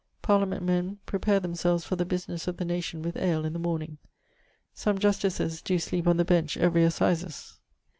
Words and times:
Parliament 0.23 0.63
men 0.63 0.97
prepare 1.05 1.39
themselves 1.39 1.85
for 1.85 1.95
the 1.95 2.07
businesse 2.07 2.47
of 2.47 2.57
the 2.57 2.65
nation 2.65 3.03
with 3.03 3.15
ale 3.17 3.45
in 3.45 3.53
the 3.53 3.59
morning. 3.59 3.99
Some 4.73 4.97
justices 4.97 5.61
doe 5.61 5.77
sleepe 5.77 6.07
on 6.07 6.17
the 6.17 6.25
bench 6.25 6.57
every 6.57 6.83
assizes. 6.83 7.59